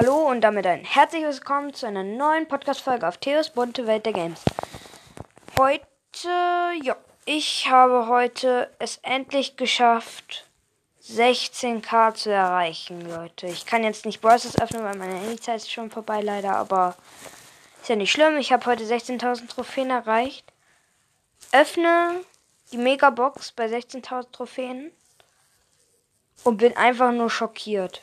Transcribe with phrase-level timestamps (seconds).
[0.00, 4.12] Hallo und damit ein herzliches Willkommen zu einer neuen Podcast-Folge auf Theos bunte Welt der
[4.12, 4.44] Games.
[5.58, 5.82] Heute,
[6.84, 10.48] ja, ich habe heute es endlich geschafft,
[11.02, 13.48] 16k zu erreichen, Leute.
[13.48, 16.94] Ich kann jetzt nicht Bosses öffnen, weil meine Handyzeit ist schon vorbei, leider, aber
[17.82, 18.36] ist ja nicht schlimm.
[18.36, 20.46] Ich habe heute 16.000 Trophäen erreicht.
[21.50, 22.20] Öffne
[22.70, 24.92] die Megabox bei 16.000 Trophäen
[26.44, 28.02] und bin einfach nur schockiert.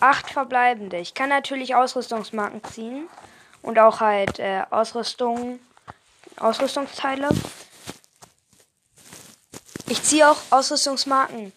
[0.00, 0.98] Acht verbleibende.
[0.98, 3.08] Ich kann natürlich Ausrüstungsmarken ziehen
[3.62, 5.60] und auch halt äh, Ausrüstung,
[6.38, 7.28] Ausrüstungsteile.
[9.88, 11.52] Ich ziehe auch Ausrüstungsmarken,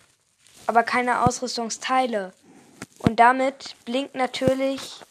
[0.67, 2.33] aber keine Ausrüstungsteile.
[2.99, 5.01] Und damit blinkt natürlich,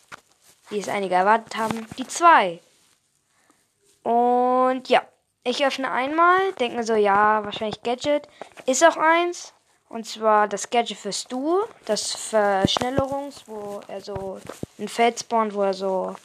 [0.68, 2.60] wie es einige erwartet haben, die 2.
[4.02, 5.02] Und ja,
[5.44, 8.28] ich öffne einmal, denke mir so, ja, wahrscheinlich Gadget.
[8.66, 9.52] Ist auch eins.
[9.88, 14.40] Und zwar das Gadget für Stu, das Verschnellerungs, wo er so
[14.78, 16.16] ein Feld spawnt, wo er so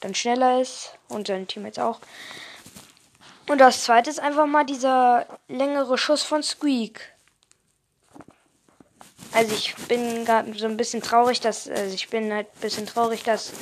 [0.00, 2.00] dann schneller ist und seine Teammates auch.
[3.48, 7.12] Und das zweite ist einfach mal dieser längere Schuss von Squeak.
[9.34, 12.86] Also ich bin gerade so ein bisschen traurig, dass also ich bin halt ein bisschen
[12.86, 13.52] traurig, dass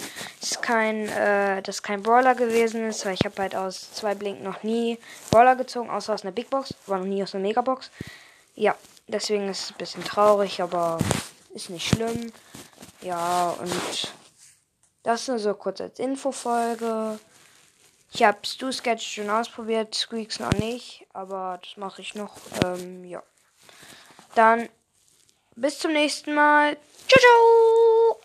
[0.43, 4.43] es kein äh, dass kein Brawler gewesen ist, weil ich habe halt aus zwei Blink
[4.43, 4.99] noch nie
[5.31, 7.91] Brawler gezogen, außer aus einer Big Box, war noch nie aus einer Megabox.
[8.57, 8.75] Ja,
[9.13, 10.99] Deswegen ist es ein bisschen traurig, aber
[11.53, 12.33] ist nicht schlimm.
[13.03, 14.13] Ja, und
[15.03, 17.19] das nur so kurz als Infofolge.
[18.13, 22.37] Ich habe Stu Sketch schon ausprobiert, Squeaks noch nicht, aber das mache ich noch.
[22.65, 23.23] Ähm, ja.
[24.37, 24.69] Dann
[25.57, 26.77] bis zum nächsten Mal.
[27.09, 28.20] Ciao, ciao!